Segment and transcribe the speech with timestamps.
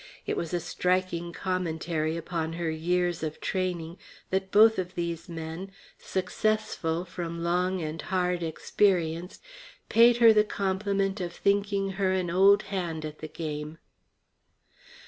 [0.25, 3.99] It was a striking commentary upon her years of training
[4.31, 9.39] that both of these men, successful from long and hard experience,
[9.89, 13.77] paid her the compliment of thinking her an old hand at the game.